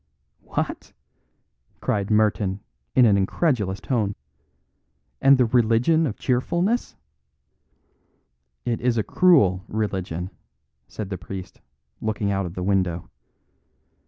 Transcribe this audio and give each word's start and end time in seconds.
"What?" 0.41 0.93
cried 1.79 2.09
Merton 2.09 2.61
in 2.95 3.05
an 3.05 3.17
incredulous 3.17 3.79
tone. 3.79 4.15
"And 5.21 5.37
the 5.37 5.45
Religion 5.45 6.07
of 6.07 6.17
Cheerfulness" 6.17 6.95
"It 8.73 8.81
is 8.81 8.97
a 8.97 9.03
cruel 9.03 9.63
religion," 9.67 10.31
said 10.87 11.11
the 11.11 11.19
priest, 11.19 11.61
looking 12.01 12.31
out 12.31 12.47
of 12.47 12.55
the 12.55 12.63
window. 12.63 13.11